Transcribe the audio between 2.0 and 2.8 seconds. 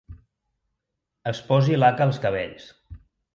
als cabells.